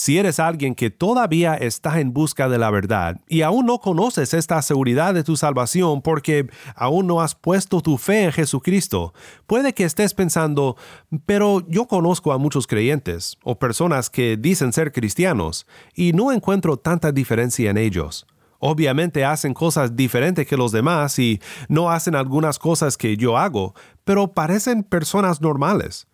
Si 0.00 0.16
eres 0.16 0.40
alguien 0.40 0.74
que 0.74 0.88
todavía 0.88 1.56
está 1.56 2.00
en 2.00 2.14
busca 2.14 2.48
de 2.48 2.56
la 2.56 2.70
verdad 2.70 3.20
y 3.28 3.42
aún 3.42 3.66
no 3.66 3.80
conoces 3.80 4.32
esta 4.32 4.62
seguridad 4.62 5.12
de 5.12 5.24
tu 5.24 5.36
salvación 5.36 6.00
porque 6.00 6.48
aún 6.74 7.06
no 7.06 7.20
has 7.20 7.34
puesto 7.34 7.82
tu 7.82 7.98
fe 7.98 8.24
en 8.24 8.32
Jesucristo, 8.32 9.12
puede 9.46 9.74
que 9.74 9.84
estés 9.84 10.14
pensando, 10.14 10.78
pero 11.26 11.60
yo 11.68 11.86
conozco 11.86 12.32
a 12.32 12.38
muchos 12.38 12.66
creyentes 12.66 13.36
o 13.44 13.58
personas 13.58 14.08
que 14.08 14.38
dicen 14.38 14.72
ser 14.72 14.90
cristianos 14.90 15.66
y 15.94 16.14
no 16.14 16.32
encuentro 16.32 16.78
tanta 16.78 17.12
diferencia 17.12 17.68
en 17.68 17.76
ellos. 17.76 18.26
Obviamente 18.58 19.26
hacen 19.26 19.52
cosas 19.52 19.96
diferentes 19.96 20.46
que 20.46 20.56
los 20.56 20.72
demás 20.72 21.18
y 21.18 21.42
no 21.68 21.90
hacen 21.90 22.14
algunas 22.14 22.58
cosas 22.58 22.96
que 22.96 23.18
yo 23.18 23.36
hago, 23.36 23.74
pero 24.04 24.32
parecen 24.32 24.82
personas 24.82 25.42
normales. 25.42 26.06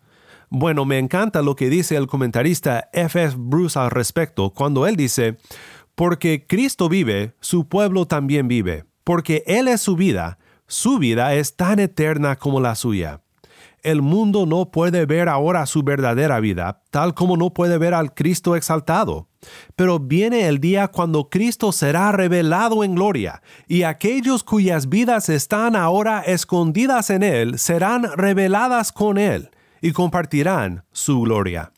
Bueno, 0.49 0.85
me 0.85 0.97
encanta 0.97 1.41
lo 1.41 1.55
que 1.55 1.69
dice 1.69 1.97
el 1.97 2.07
comentarista 2.07 2.89
F.F. 2.93 3.35
Bruce 3.37 3.77
al 3.77 3.91
respecto 3.91 4.51
cuando 4.51 4.87
él 4.87 4.95
dice, 4.95 5.37
porque 5.93 6.45
Cristo 6.47 6.87
vive, 6.87 7.33
su 7.41 7.67
pueblo 7.67 8.05
también 8.05 8.47
vive, 8.47 8.85
porque 9.03 9.43
Él 9.47 9.67
es 9.67 9.81
su 9.81 9.95
vida, 9.95 10.37
su 10.67 10.99
vida 10.99 11.33
es 11.33 11.55
tan 11.55 11.79
eterna 11.79 12.35
como 12.35 12.61
la 12.61 12.75
suya. 12.75 13.21
El 13.81 14.01
mundo 14.01 14.45
no 14.45 14.69
puede 14.71 15.05
ver 15.05 15.27
ahora 15.27 15.65
su 15.65 15.83
verdadera 15.83 16.39
vida, 16.39 16.83
tal 16.91 17.13
como 17.13 17.35
no 17.35 17.53
puede 17.53 17.77
ver 17.77 17.93
al 17.93 18.13
Cristo 18.13 18.55
exaltado. 18.55 19.27
Pero 19.75 19.99
viene 19.99 20.47
el 20.47 20.59
día 20.59 20.87
cuando 20.87 21.29
Cristo 21.29 21.71
será 21.71 22.11
revelado 22.11 22.83
en 22.83 22.95
gloria, 22.95 23.41
y 23.67 23.83
aquellos 23.83 24.43
cuyas 24.43 24.89
vidas 24.89 25.29
están 25.29 25.75
ahora 25.75 26.21
escondidas 26.21 27.09
en 27.09 27.23
Él 27.23 27.59
serán 27.59 28.03
reveladas 28.15 28.91
con 28.91 29.17
Él 29.17 29.49
y 29.87 29.93
compartirán 29.93 30.83
su 30.91 31.21
gloria. 31.21 31.71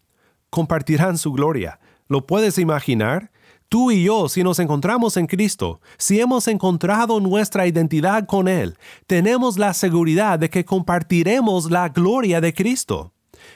Compartirán 0.49 1.19
su 1.19 1.31
gloria. 1.31 1.79
¿Lo 2.07 2.25
puedes 2.25 2.57
imaginar? 2.57 3.31
Tú 3.69 3.91
y 3.91 4.03
yo, 4.03 4.27
si 4.29 4.43
nos 4.43 4.57
encontramos 4.57 5.15
en 5.15 5.27
Cristo, 5.27 5.79
si 5.99 6.19
hemos 6.19 6.47
encontrado 6.47 7.19
nuestra 7.19 7.67
identidad 7.67 8.25
con 8.25 8.47
Él, 8.47 8.79
tenemos 9.05 9.59
la 9.59 9.75
seguridad 9.75 10.39
de 10.39 10.49
que 10.49 10.65
compartiremos 10.65 11.69
la 11.69 11.89
gloria 11.89 12.41
de 12.41 12.51
Cristo. 12.51 13.13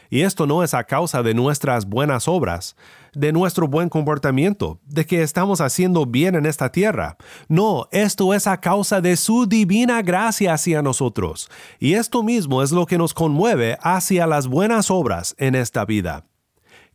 Y 0.09 0.21
esto 0.21 0.45
no 0.45 0.63
es 0.63 0.73
a 0.73 0.83
causa 0.83 1.23
de 1.23 1.33
nuestras 1.33 1.85
buenas 1.85 2.27
obras, 2.27 2.75
de 3.13 3.31
nuestro 3.31 3.67
buen 3.67 3.89
comportamiento, 3.89 4.79
de 4.85 5.05
que 5.05 5.21
estamos 5.21 5.61
haciendo 5.61 6.05
bien 6.05 6.35
en 6.35 6.45
esta 6.45 6.71
tierra. 6.71 7.17
No, 7.47 7.87
esto 7.91 8.33
es 8.33 8.47
a 8.47 8.59
causa 8.59 9.01
de 9.01 9.17
su 9.17 9.45
divina 9.45 10.01
gracia 10.01 10.53
hacia 10.53 10.81
nosotros. 10.81 11.49
Y 11.79 11.93
esto 11.93 12.23
mismo 12.23 12.63
es 12.63 12.71
lo 12.71 12.85
que 12.85 12.97
nos 12.97 13.13
conmueve 13.13 13.77
hacia 13.81 14.27
las 14.27 14.47
buenas 14.47 14.89
obras 14.91 15.35
en 15.37 15.55
esta 15.55 15.85
vida. 15.85 16.25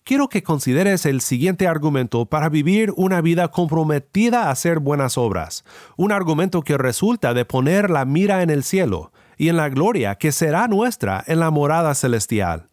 Quiero 0.09 0.31
que 0.31 0.43
consideres 0.43 1.05
el 1.05 1.21
siguiente 1.21 1.69
argumento 1.69 2.25
para 2.25 2.49
vivir 2.49 2.95
una 2.97 3.21
vida 3.21 3.49
comprometida 3.49 4.45
a 4.45 4.51
hacer 4.51 4.79
buenas 4.79 5.19
obras, 5.19 5.67
un 5.99 6.13
argumento 6.13 6.63
que 6.63 6.79
resulta 6.79 7.35
de 7.35 7.45
poner 7.45 7.91
la 7.91 8.07
mira 8.07 8.43
en 8.43 8.49
el 8.49 8.65
cielo 8.65 9.13
y 9.37 9.51
en 9.51 9.59
la 9.59 9.69
gloria 9.69 10.15
que 10.15 10.33
será 10.33 10.67
nuestra 10.67 11.23
en 11.27 11.41
la 11.41 11.51
morada 11.51 11.95
celestial 11.95 12.71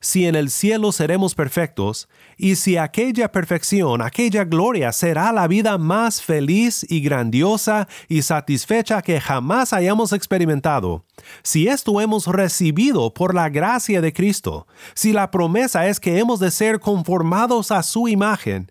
si 0.00 0.26
en 0.26 0.34
el 0.34 0.50
cielo 0.50 0.92
seremos 0.92 1.34
perfectos, 1.34 2.08
y 2.36 2.56
si 2.56 2.76
aquella 2.76 3.32
perfección, 3.32 4.00
aquella 4.00 4.44
gloria 4.44 4.92
será 4.92 5.32
la 5.32 5.48
vida 5.48 5.78
más 5.78 6.22
feliz 6.22 6.86
y 6.88 7.00
grandiosa 7.00 7.88
y 8.08 8.22
satisfecha 8.22 9.02
que 9.02 9.20
jamás 9.20 9.72
hayamos 9.72 10.12
experimentado, 10.12 11.04
si 11.42 11.68
esto 11.68 12.00
hemos 12.00 12.26
recibido 12.26 13.12
por 13.12 13.34
la 13.34 13.48
gracia 13.48 14.00
de 14.00 14.12
Cristo, 14.12 14.66
si 14.94 15.12
la 15.12 15.30
promesa 15.30 15.88
es 15.88 16.00
que 16.00 16.18
hemos 16.18 16.40
de 16.40 16.50
ser 16.50 16.80
conformados 16.80 17.70
a 17.72 17.82
su 17.82 18.08
imagen, 18.08 18.70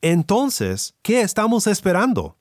entonces, 0.00 0.94
¿qué 1.02 1.22
estamos 1.22 1.66
esperando? 1.66 2.36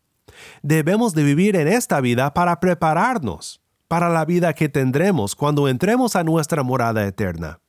Debemos 0.61 1.13
de 1.13 1.23
vivir 1.23 1.55
en 1.55 1.67
esta 1.67 1.99
vida 2.01 2.33
para 2.33 2.59
prepararnos 2.59 3.61
para 3.87 4.09
la 4.09 4.25
vida 4.25 4.53
que 4.53 4.69
tendremos 4.69 5.35
cuando 5.35 5.67
entremos 5.67 6.15
a 6.15 6.23
nuestra 6.23 6.61
morada 6.61 7.05
eterna. 7.07 7.59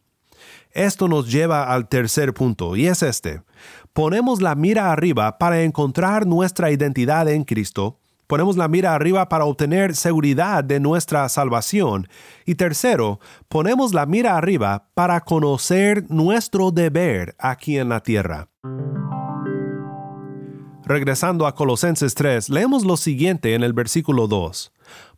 Esto 0.73 1.09
nos 1.09 1.31
lleva 1.31 1.73
al 1.73 1.89
tercer 1.89 2.35
punto, 2.35 2.77
y 2.77 2.87
es 2.87 3.03
este. 3.03 3.43
Ponemos 3.93 4.41
la 4.41 4.55
mira 4.55 4.93
arriba 4.93 5.39
para 5.39 5.63
encontrar 5.63 6.27
nuestra 6.27 6.71
identidad 6.71 7.29
en 7.29 7.45
Cristo, 7.45 7.99
ponemos 8.29 8.57
la 8.57 8.69
mira 8.69 8.95
arriba 8.95 9.29
para 9.29 9.45
obtener 9.45 9.97
seguridad 9.97 10.63
de 10.63 10.79
nuestra 10.79 11.29
salvación, 11.29 12.09
y 12.47 12.55
tercero, 12.55 13.19
ponemos 13.49 13.95
la 13.95 14.07
mira 14.07 14.37
arriba 14.37 14.91
para 14.95 15.21
conocer 15.23 16.05
nuestro 16.11 16.71
deber 16.71 17.35
aquí 17.39 17.79
en 17.79 17.89
la 17.89 18.01
tierra. 18.01 18.49
Regresando 20.85 21.47
a 21.47 21.55
Colosenses 21.55 22.15
3, 22.15 22.51
leemos 22.51 22.85
lo 22.85 22.97
siguiente 22.97 23.55
en 23.55 23.63
el 23.63 23.73
versículo 23.73 24.29
2. 24.29 24.73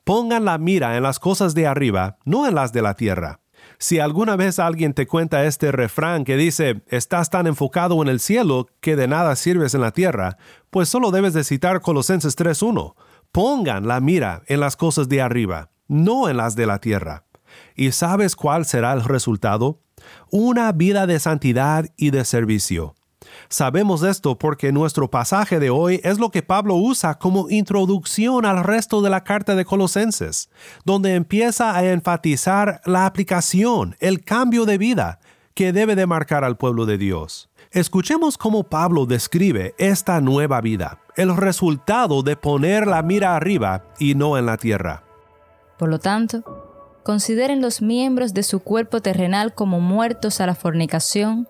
Pongan 0.04 0.44
la 0.44 0.58
mira 0.58 0.96
en 0.96 1.02
las 1.02 1.18
cosas 1.18 1.54
de 1.54 1.66
arriba, 1.66 2.16
no 2.24 2.48
en 2.48 2.54
las 2.54 2.72
de 2.72 2.82
la 2.82 2.94
tierra 2.94 3.40
si 3.80 3.98
alguna 3.98 4.36
vez 4.36 4.58
alguien 4.58 4.92
te 4.92 5.06
cuenta 5.06 5.46
este 5.46 5.72
refrán 5.72 6.24
que 6.26 6.36
dice, 6.36 6.82
estás 6.88 7.30
tan 7.30 7.46
enfocado 7.46 8.00
en 8.02 8.08
el 8.08 8.20
cielo 8.20 8.68
que 8.80 8.94
de 8.94 9.08
nada 9.08 9.34
sirves 9.36 9.74
en 9.74 9.80
la 9.80 9.90
tierra, 9.90 10.36
pues 10.68 10.90
solo 10.90 11.10
debes 11.10 11.32
de 11.32 11.44
citar 11.44 11.80
Colosenses 11.80 12.36
3.1. 12.36 12.94
Pongan 13.32 13.88
la 13.88 14.00
mira 14.00 14.42
en 14.48 14.60
las 14.60 14.76
cosas 14.76 15.08
de 15.08 15.22
arriba, 15.22 15.70
no 15.88 16.28
en 16.28 16.36
las 16.36 16.56
de 16.56 16.66
la 16.66 16.78
tierra. 16.78 17.24
¿Y 17.74 17.92
sabes 17.92 18.36
cuál 18.36 18.66
será 18.66 18.92
el 18.92 19.02
resultado? 19.02 19.80
Una 20.30 20.72
vida 20.72 21.06
de 21.06 21.18
santidad 21.18 21.86
y 21.96 22.10
de 22.10 22.26
servicio. 22.26 22.94
Sabemos 23.48 24.02
esto 24.02 24.38
porque 24.38 24.72
nuestro 24.72 25.10
pasaje 25.10 25.58
de 25.58 25.70
hoy 25.70 26.00
es 26.04 26.18
lo 26.18 26.30
que 26.30 26.42
Pablo 26.42 26.74
usa 26.74 27.18
como 27.18 27.48
introducción 27.50 28.44
al 28.44 28.62
resto 28.64 29.02
de 29.02 29.10
la 29.10 29.24
carta 29.24 29.54
de 29.54 29.64
Colosenses, 29.64 30.50
donde 30.84 31.14
empieza 31.14 31.76
a 31.76 31.84
enfatizar 31.84 32.80
la 32.84 33.06
aplicación, 33.06 33.96
el 34.00 34.24
cambio 34.24 34.64
de 34.64 34.78
vida 34.78 35.18
que 35.54 35.72
debe 35.72 35.94
de 35.94 36.06
marcar 36.06 36.44
al 36.44 36.56
pueblo 36.56 36.86
de 36.86 36.98
Dios. 36.98 37.50
Escuchemos 37.72 38.36
cómo 38.36 38.64
Pablo 38.64 39.06
describe 39.06 39.74
esta 39.78 40.20
nueva 40.20 40.60
vida, 40.60 40.98
el 41.16 41.36
resultado 41.36 42.22
de 42.22 42.34
poner 42.34 42.86
la 42.86 43.02
mira 43.02 43.36
arriba 43.36 43.84
y 43.98 44.14
no 44.14 44.36
en 44.36 44.46
la 44.46 44.56
tierra. 44.56 45.04
Por 45.78 45.88
lo 45.88 45.98
tanto, 45.98 46.42
consideren 47.04 47.60
los 47.60 47.80
miembros 47.80 48.34
de 48.34 48.42
su 48.42 48.60
cuerpo 48.60 49.00
terrenal 49.00 49.54
como 49.54 49.80
muertos 49.80 50.40
a 50.40 50.46
la 50.46 50.54
fornicación, 50.54 51.48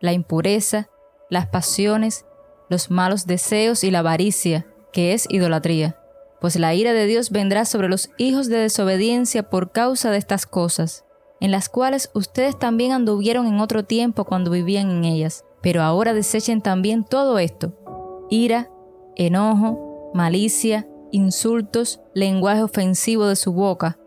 la 0.00 0.12
impureza, 0.12 0.88
las 1.30 1.46
pasiones, 1.46 2.26
los 2.68 2.90
malos 2.90 3.26
deseos 3.26 3.82
y 3.84 3.90
la 3.90 4.00
avaricia, 4.00 4.66
que 4.92 5.14
es 5.14 5.26
idolatría. 5.30 5.96
Pues 6.40 6.56
la 6.56 6.74
ira 6.74 6.92
de 6.92 7.06
Dios 7.06 7.30
vendrá 7.30 7.64
sobre 7.64 7.88
los 7.88 8.10
hijos 8.18 8.48
de 8.48 8.58
desobediencia 8.58 9.48
por 9.48 9.72
causa 9.72 10.10
de 10.10 10.18
estas 10.18 10.46
cosas, 10.46 11.04
en 11.40 11.50
las 11.50 11.68
cuales 11.68 12.10
ustedes 12.14 12.58
también 12.58 12.92
anduvieron 12.92 13.46
en 13.46 13.60
otro 13.60 13.84
tiempo 13.84 14.24
cuando 14.24 14.50
vivían 14.50 14.90
en 14.90 15.04
ellas. 15.04 15.44
Pero 15.62 15.82
ahora 15.82 16.14
desechen 16.14 16.62
también 16.62 17.04
todo 17.04 17.38
esto, 17.38 17.74
ira, 18.30 18.70
enojo, 19.16 20.10
malicia, 20.14 20.88
insultos, 21.12 22.00
lenguaje 22.14 22.62
ofensivo 22.62 23.26
de 23.26 23.36
su 23.36 23.52
boca. 23.52 23.98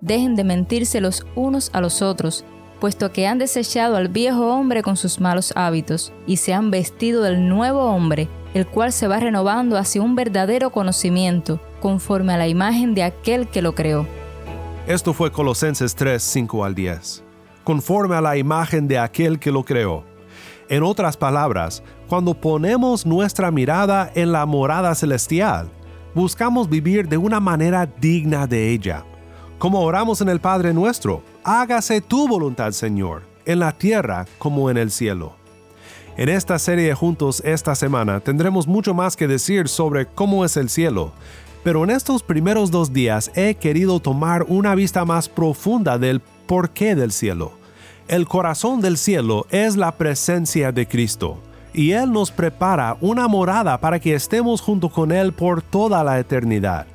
Dejen 0.00 0.36
de 0.36 0.44
mentirse 0.44 1.00
los 1.00 1.26
unos 1.34 1.70
a 1.72 1.80
los 1.80 2.00
otros 2.00 2.44
puesto 2.80 3.12
que 3.12 3.26
han 3.26 3.38
desechado 3.38 3.96
al 3.96 4.08
viejo 4.08 4.52
hombre 4.52 4.82
con 4.82 4.96
sus 4.96 5.20
malos 5.20 5.52
hábitos, 5.54 6.12
y 6.26 6.38
se 6.38 6.54
han 6.54 6.70
vestido 6.70 7.22
del 7.22 7.48
nuevo 7.48 7.84
hombre, 7.84 8.28
el 8.54 8.66
cual 8.66 8.92
se 8.92 9.06
va 9.06 9.20
renovando 9.20 9.76
hacia 9.76 10.02
un 10.02 10.16
verdadero 10.16 10.70
conocimiento, 10.70 11.60
conforme 11.80 12.32
a 12.32 12.38
la 12.38 12.48
imagen 12.48 12.94
de 12.94 13.04
aquel 13.04 13.46
que 13.46 13.62
lo 13.62 13.74
creó. 13.74 14.06
Esto 14.86 15.12
fue 15.12 15.30
Colosenses 15.30 15.94
3, 15.94 16.20
5 16.20 16.64
al 16.64 16.74
10. 16.74 17.22
Conforme 17.62 18.16
a 18.16 18.20
la 18.20 18.36
imagen 18.36 18.88
de 18.88 18.98
aquel 18.98 19.38
que 19.38 19.52
lo 19.52 19.62
creó. 19.62 20.04
En 20.68 20.82
otras 20.82 21.16
palabras, 21.16 21.82
cuando 22.08 22.34
ponemos 22.34 23.04
nuestra 23.04 23.50
mirada 23.50 24.10
en 24.14 24.32
la 24.32 24.46
morada 24.46 24.94
celestial, 24.94 25.70
buscamos 26.14 26.68
vivir 26.68 27.08
de 27.08 27.16
una 27.16 27.40
manera 27.40 27.86
digna 27.86 28.46
de 28.46 28.70
ella. 28.70 29.04
Como 29.60 29.82
oramos 29.82 30.22
en 30.22 30.30
el 30.30 30.40
Padre 30.40 30.72
nuestro, 30.72 31.22
hágase 31.44 32.00
tu 32.00 32.26
voluntad, 32.26 32.72
Señor, 32.72 33.24
en 33.44 33.58
la 33.58 33.72
tierra 33.72 34.24
como 34.38 34.70
en 34.70 34.78
el 34.78 34.90
cielo. 34.90 35.34
En 36.16 36.30
esta 36.30 36.58
serie 36.58 36.94
juntos 36.94 37.42
esta 37.44 37.74
semana 37.74 38.20
tendremos 38.20 38.66
mucho 38.66 38.94
más 38.94 39.18
que 39.18 39.28
decir 39.28 39.68
sobre 39.68 40.06
cómo 40.06 40.46
es 40.46 40.56
el 40.56 40.70
cielo, 40.70 41.12
pero 41.62 41.84
en 41.84 41.90
estos 41.90 42.22
primeros 42.22 42.70
dos 42.70 42.94
días 42.94 43.30
he 43.34 43.54
querido 43.56 44.00
tomar 44.00 44.46
una 44.48 44.74
vista 44.74 45.04
más 45.04 45.28
profunda 45.28 45.98
del 45.98 46.20
porqué 46.20 46.94
del 46.94 47.12
cielo. 47.12 47.52
El 48.08 48.26
corazón 48.26 48.80
del 48.80 48.96
cielo 48.96 49.46
es 49.50 49.76
la 49.76 49.92
presencia 49.92 50.72
de 50.72 50.88
Cristo, 50.88 51.36
y 51.74 51.90
Él 51.90 52.12
nos 52.12 52.30
prepara 52.30 52.96
una 53.02 53.28
morada 53.28 53.78
para 53.78 54.00
que 54.00 54.14
estemos 54.14 54.62
junto 54.62 54.88
con 54.88 55.12
Él 55.12 55.34
por 55.34 55.60
toda 55.60 56.02
la 56.02 56.18
eternidad. 56.18 56.86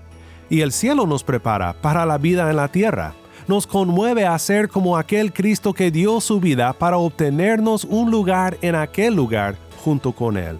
Y 0.50 0.62
el 0.62 0.72
cielo 0.72 1.08
nos 1.08 1.24
prepara 1.24 1.74
para 1.82 2.06
la 2.06 2.18
vida 2.18 2.50
en 2.50 2.58
la 2.58 2.68
tierra. 2.68 3.14
Nos 3.48 3.68
conmueve 3.68 4.26
a 4.26 4.38
ser 4.40 4.70
como 4.70 4.98
aquel 4.98 5.34
Cristo 5.34 5.74
que 5.74 5.92
dio 5.92 6.20
su 6.22 6.40
vida 6.40 6.74
para 6.74 6.98
obtenernos 6.98 7.84
un 7.84 8.12
lugar 8.12 8.58
en 8.62 8.76
aquel 8.76 9.16
lugar 9.16 9.56
junto 9.84 10.12
con 10.12 10.38
Él. 10.38 10.60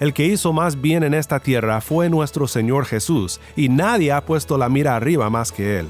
El 0.00 0.12
que 0.12 0.26
hizo 0.26 0.52
más 0.52 0.80
bien 0.80 1.02
en 1.02 1.14
esta 1.14 1.40
tierra 1.40 1.80
fue 1.80 2.10
nuestro 2.10 2.46
Señor 2.46 2.84
Jesús, 2.84 3.40
y 3.56 3.68
nadie 3.68 4.12
ha 4.12 4.24
puesto 4.24 4.58
la 4.58 4.68
mira 4.68 4.96
arriba 4.96 5.30
más 5.30 5.52
que 5.52 5.78
Él. 5.78 5.88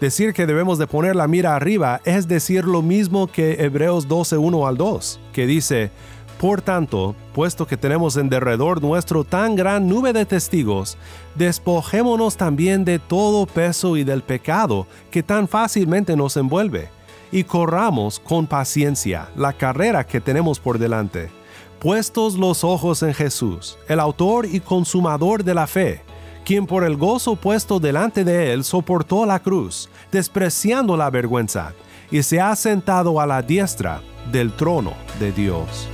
Decir 0.00 0.32
que 0.32 0.46
debemos 0.46 0.78
de 0.78 0.88
poner 0.88 1.14
la 1.14 1.28
mira 1.28 1.54
arriba 1.54 2.00
es 2.04 2.26
decir 2.26 2.64
lo 2.64 2.82
mismo 2.82 3.28
que 3.28 3.62
Hebreos 3.62 4.08
12, 4.08 4.36
1 4.36 4.66
al 4.66 4.76
2, 4.76 5.20
que 5.32 5.46
dice, 5.46 5.92
Por 6.42 6.60
tanto, 6.60 7.14
puesto 7.34 7.68
que 7.68 7.76
tenemos 7.76 8.16
en 8.16 8.28
derredor 8.28 8.82
nuestro 8.82 9.22
tan 9.22 9.54
gran 9.54 9.86
nube 9.86 10.12
de 10.12 10.26
testigos, 10.26 10.98
despojémonos 11.36 12.36
también 12.36 12.84
de 12.84 12.98
todo 12.98 13.46
peso 13.46 13.96
y 13.96 14.02
del 14.02 14.24
pecado 14.24 14.88
que 15.12 15.22
tan 15.22 15.46
fácilmente 15.46 16.16
nos 16.16 16.36
envuelve, 16.36 16.88
y 17.30 17.44
corramos 17.44 18.18
con 18.18 18.48
paciencia 18.48 19.28
la 19.36 19.52
carrera 19.52 20.04
que 20.04 20.20
tenemos 20.20 20.58
por 20.58 20.80
delante, 20.80 21.30
puestos 21.78 22.36
los 22.36 22.64
ojos 22.64 23.04
en 23.04 23.14
Jesús, 23.14 23.78
el 23.86 24.00
autor 24.00 24.44
y 24.44 24.58
consumador 24.58 25.44
de 25.44 25.54
la 25.54 25.68
fe, 25.68 26.02
quien 26.44 26.66
por 26.66 26.82
el 26.82 26.96
gozo 26.96 27.36
puesto 27.36 27.78
delante 27.78 28.24
de 28.24 28.52
él 28.52 28.64
soportó 28.64 29.26
la 29.26 29.38
cruz, 29.38 29.88
despreciando 30.10 30.96
la 30.96 31.08
vergüenza, 31.08 31.72
y 32.10 32.24
se 32.24 32.40
ha 32.40 32.56
sentado 32.56 33.20
a 33.20 33.28
la 33.28 33.42
diestra 33.42 34.02
del 34.32 34.52
trono 34.56 34.94
de 35.20 35.30
Dios. 35.30 35.88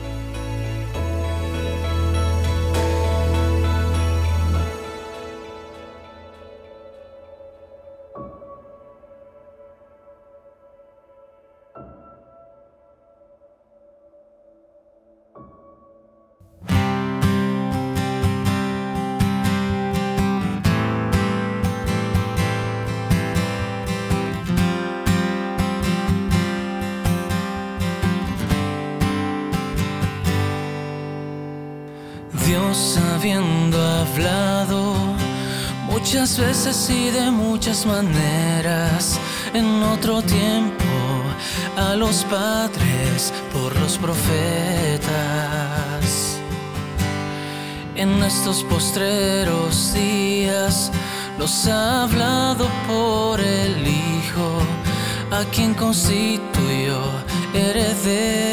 Habiendo 32.69 33.79
hablado 33.83 34.95
muchas 35.87 36.39
veces 36.39 36.91
y 36.91 37.09
de 37.09 37.31
muchas 37.31 37.87
maneras 37.87 39.19
en 39.55 39.83
otro 39.85 40.21
tiempo 40.21 40.85
a 41.79 41.95
los 41.97 42.25
padres 42.25 43.33
por 43.55 43.75
los 43.81 43.97
profetas. 43.97 45.09
En 47.97 48.23
estos 48.23 48.63
postreros 48.65 49.95
días 49.95 50.93
los 51.39 51.67
ha 51.69 52.03
hablado 52.03 52.69
por 52.87 53.41
el 53.41 53.89
Hijo, 53.89 54.59
a 55.31 55.43
quien 55.51 55.73
constituyó 55.73 57.01
heredero 57.55 58.48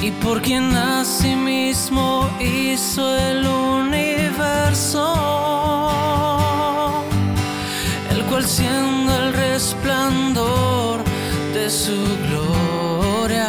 y 0.00 0.10
por 0.10 0.42
quien 0.42 0.74
asimismo 0.76 2.28
hizo 2.38 3.16
el 3.16 3.46
universo, 3.46 5.04
el 8.10 8.22
cual 8.24 8.44
siendo 8.44 9.14
el 9.16 9.32
resplandor 9.32 11.00
de 11.54 11.70
su 11.70 11.96
gloria 12.28 13.48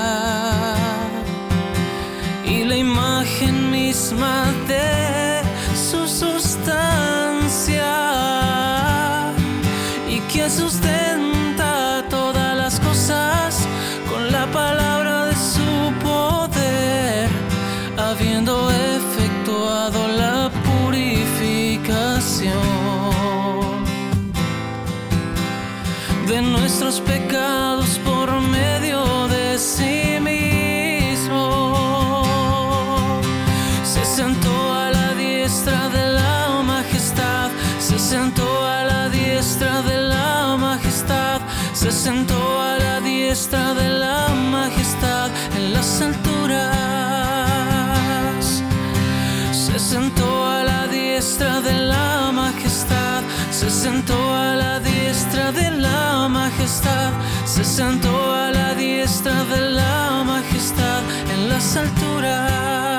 y 2.45 2.63
la 2.63 2.77
imagen 2.77 3.69
misma 3.71 4.45
de 4.67 5.06
sentó 42.07 42.61
a 42.61 42.77
la 42.77 43.01
diestra 43.01 43.73
de 43.73 43.89
la 43.89 44.29
majestad 44.29 45.29
en 45.57 45.73
las 45.73 46.01
alturas. 46.01 46.63
Se 49.51 49.77
sentó 49.77 50.45
a 50.45 50.63
la 50.63 50.87
diestra 50.87 51.59
de 51.59 51.73
la 51.73 52.31
majestad, 52.31 53.23
se 53.51 53.69
sentó 53.69 54.17
a 54.33 54.55
la 54.55 54.79
diestra 54.79 55.51
de 55.51 55.69
la 55.69 56.29
majestad, 56.29 57.11
se 57.43 57.65
sentó 57.65 58.33
a 58.33 58.51
la 58.51 58.73
diestra 58.73 59.43
de 59.43 59.61
la 59.79 60.23
majestad 60.23 61.01
en 61.33 61.49
las 61.49 61.75
alturas. 61.75 62.96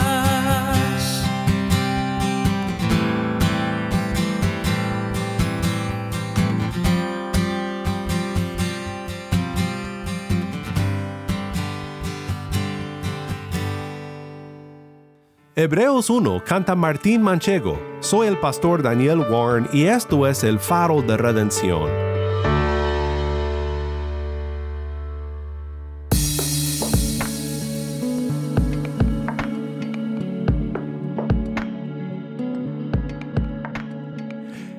Hebreos 15.61 16.09
1 16.09 16.45
canta 16.45 16.77
Martín 16.77 17.21
Manchego. 17.21 17.81
Soy 17.99 18.29
el 18.29 18.39
pastor 18.39 18.81
Daniel 18.81 19.19
Warren 19.29 19.67
y 19.73 19.87
esto 19.87 20.25
es 20.29 20.45
el 20.45 20.61
faro 20.61 21.03
de 21.03 21.17
redención. 21.17 21.91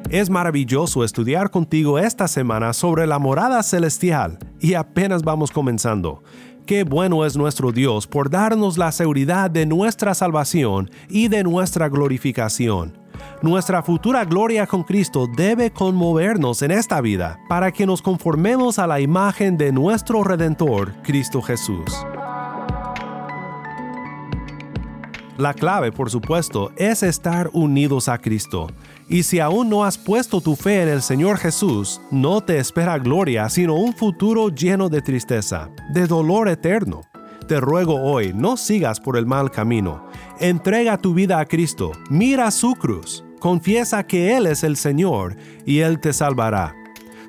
Es 0.10 0.30
maravilloso 0.30 1.04
estudiar 1.04 1.52
contigo 1.52 2.00
esta 2.00 2.30
semana 2.30 2.72
sobre 2.72 3.06
la 3.06 3.20
morada 3.20 3.62
celestial 3.64 4.40
y 4.62 4.76
apenas 4.76 5.24
vamos 5.24 5.52
comenzando. 5.52 6.24
Qué 6.70 6.84
bueno 6.84 7.26
es 7.26 7.36
nuestro 7.36 7.72
Dios 7.72 8.06
por 8.06 8.30
darnos 8.30 8.78
la 8.78 8.92
seguridad 8.92 9.50
de 9.50 9.66
nuestra 9.66 10.14
salvación 10.14 10.92
y 11.10 11.28
de 11.28 11.44
nuestra 11.44 11.90
glorificación. 11.90 12.96
Nuestra 13.42 13.82
futura 13.82 14.24
gloria 14.24 14.68
con 14.68 14.84
Cristo 14.84 15.26
debe 15.36 15.72
conmovernos 15.72 16.62
en 16.62 16.70
esta 16.70 17.02
vida 17.02 17.40
para 17.50 17.72
que 17.72 17.88
nos 17.88 18.04
conformemos 18.04 18.78
a 18.78 18.86
la 18.86 19.00
imagen 19.00 19.58
de 19.58 19.72
nuestro 19.72 20.24
Redentor, 20.24 20.94
Cristo 21.02 21.42
Jesús. 21.42 22.06
La 25.40 25.54
clave, 25.54 25.94
por 25.94 26.10
supuesto, 26.10 26.74
es 26.76 27.02
estar 27.02 27.50
unidos 27.54 28.10
a 28.10 28.18
Cristo. 28.18 28.68
Y 29.08 29.24
si 29.24 29.40
aún 29.40 29.70
no 29.70 29.86
has 29.86 29.98
puesto 29.98 30.42
tu 30.42 30.58
fe 30.58 30.84
en 30.84 30.90
el 30.90 31.02
Señor 31.02 31.38
Jesús, 31.38 32.02
no 32.12 32.42
te 32.42 32.58
espera 32.58 33.00
gloria, 33.00 33.48
sino 33.48 33.76
un 33.76 33.94
futuro 33.94 34.50
lleno 34.50 34.90
de 34.90 35.02
tristeza, 35.02 35.70
de 35.94 36.08
dolor 36.08 36.50
eterno. 36.50 37.04
Te 37.48 37.62
ruego 37.62 38.02
hoy, 38.02 38.34
no 38.36 38.58
sigas 38.58 39.00
por 39.00 39.16
el 39.16 39.26
mal 39.26 39.50
camino. 39.50 40.10
Entrega 40.42 40.98
tu 40.98 41.14
vida 41.14 41.40
a 41.40 41.46
Cristo, 41.46 41.94
mira 42.10 42.52
su 42.52 42.74
cruz, 42.74 43.24
confiesa 43.40 44.06
que 44.06 44.36
Él 44.36 44.46
es 44.46 44.66
el 44.66 44.76
Señor 44.76 45.38
y 45.66 45.80
Él 45.80 46.02
te 46.02 46.12
salvará. 46.12 46.76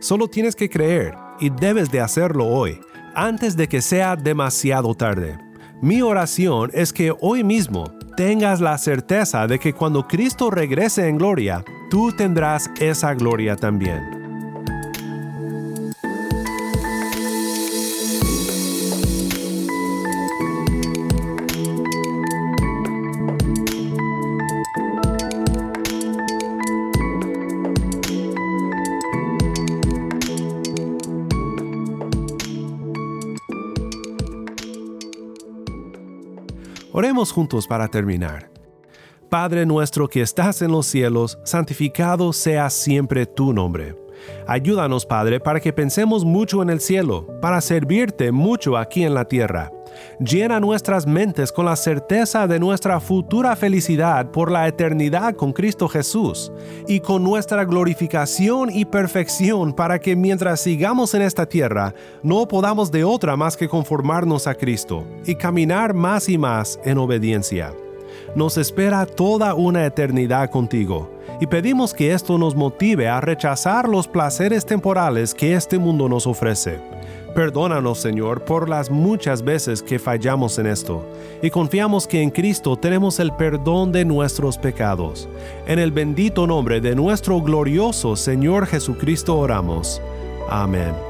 Solo 0.00 0.26
tienes 0.26 0.56
que 0.56 0.68
creer 0.68 1.14
y 1.38 1.50
debes 1.50 1.92
de 1.92 2.00
hacerlo 2.00 2.48
hoy, 2.48 2.80
antes 3.14 3.56
de 3.56 3.68
que 3.68 3.80
sea 3.80 4.16
demasiado 4.16 4.96
tarde. 4.96 5.38
Mi 5.80 6.02
oración 6.02 6.70
es 6.74 6.92
que 6.92 7.14
hoy 7.20 7.42
mismo 7.42 7.99
tengas 8.20 8.60
la 8.60 8.76
certeza 8.76 9.46
de 9.46 9.58
que 9.58 9.72
cuando 9.72 10.06
Cristo 10.06 10.50
regrese 10.50 11.08
en 11.08 11.16
gloria, 11.16 11.64
tú 11.88 12.12
tendrás 12.12 12.70
esa 12.78 13.14
gloria 13.14 13.56
también. 13.56 14.19
Oremos 37.00 37.32
juntos 37.32 37.66
para 37.66 37.88
terminar. 37.88 38.50
Padre 39.30 39.64
nuestro 39.64 40.06
que 40.06 40.20
estás 40.20 40.60
en 40.60 40.70
los 40.70 40.84
cielos, 40.84 41.38
santificado 41.44 42.30
sea 42.34 42.68
siempre 42.68 43.24
tu 43.24 43.54
nombre. 43.54 43.96
Ayúdanos, 44.46 45.06
Padre, 45.06 45.40
para 45.40 45.60
que 45.60 45.72
pensemos 45.72 46.26
mucho 46.26 46.60
en 46.62 46.68
el 46.68 46.78
cielo, 46.78 47.26
para 47.40 47.62
servirte 47.62 48.32
mucho 48.32 48.76
aquí 48.76 49.02
en 49.02 49.14
la 49.14 49.24
tierra. 49.24 49.72
Llena 50.18 50.60
nuestras 50.60 51.06
mentes 51.06 51.52
con 51.52 51.64
la 51.64 51.76
certeza 51.76 52.46
de 52.46 52.58
nuestra 52.60 53.00
futura 53.00 53.56
felicidad 53.56 54.30
por 54.30 54.50
la 54.50 54.68
eternidad 54.68 55.34
con 55.34 55.52
Cristo 55.52 55.88
Jesús 55.88 56.52
y 56.86 57.00
con 57.00 57.24
nuestra 57.24 57.64
glorificación 57.64 58.70
y 58.70 58.84
perfección 58.84 59.72
para 59.72 59.98
que 59.98 60.16
mientras 60.16 60.60
sigamos 60.60 61.14
en 61.14 61.22
esta 61.22 61.46
tierra 61.46 61.94
no 62.22 62.46
podamos 62.46 62.90
de 62.90 63.04
otra 63.04 63.36
más 63.36 63.56
que 63.56 63.68
conformarnos 63.68 64.46
a 64.46 64.54
Cristo 64.54 65.04
y 65.24 65.34
caminar 65.34 65.94
más 65.94 66.28
y 66.28 66.38
más 66.38 66.78
en 66.84 66.98
obediencia 66.98 67.72
nos 68.34 68.56
espera 68.58 69.06
toda 69.06 69.54
una 69.54 69.84
eternidad 69.84 70.50
contigo, 70.50 71.10
y 71.40 71.46
pedimos 71.46 71.94
que 71.94 72.12
esto 72.12 72.38
nos 72.38 72.54
motive 72.54 73.08
a 73.08 73.20
rechazar 73.20 73.88
los 73.88 74.06
placeres 74.06 74.64
temporales 74.64 75.34
que 75.34 75.54
este 75.54 75.78
mundo 75.78 76.08
nos 76.08 76.26
ofrece. 76.26 76.80
Perdónanos, 77.34 77.98
Señor, 77.98 78.44
por 78.44 78.68
las 78.68 78.90
muchas 78.90 79.42
veces 79.42 79.82
que 79.82 79.98
fallamos 79.98 80.58
en 80.58 80.66
esto, 80.66 81.06
y 81.42 81.50
confiamos 81.50 82.06
que 82.06 82.20
en 82.20 82.30
Cristo 82.30 82.76
tenemos 82.76 83.20
el 83.20 83.32
perdón 83.32 83.92
de 83.92 84.04
nuestros 84.04 84.58
pecados. 84.58 85.28
En 85.66 85.78
el 85.78 85.92
bendito 85.92 86.46
nombre 86.46 86.80
de 86.80 86.94
nuestro 86.94 87.40
glorioso 87.40 88.16
Señor 88.16 88.66
Jesucristo 88.66 89.38
oramos. 89.38 90.02
Amén. 90.48 91.09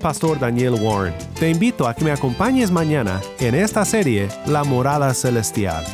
pastor 0.00 0.38
Daniel 0.40 0.74
Warren. 0.80 1.14
Te 1.38 1.50
invito 1.50 1.86
a 1.86 1.94
que 1.94 2.04
me 2.04 2.10
acompañes 2.10 2.70
mañana 2.70 3.20
en 3.38 3.54
esta 3.54 3.84
serie 3.84 4.28
La 4.46 4.64
Morada 4.64 5.14
Celestial. 5.14 5.84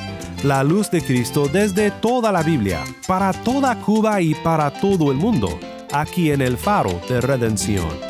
La 0.45 0.65
luz 0.65 0.91
de 0.91 1.03
Cristo 1.03 1.49
desde 1.53 1.91
toda 1.91 2.33
la 2.33 2.43
Biblia, 2.43 2.83
para 3.07 3.33
toda 3.33 3.79
Cuba 3.81 4.21
y 4.23 4.35
para 4.35 4.71
todo 4.71 5.11
el 5.11 5.19
mundo, 5.19 5.59
aquí 5.93 6.31
en 6.31 6.41
el 6.41 6.57
faro 6.57 7.01
de 7.09 7.21
redención. 7.21 8.06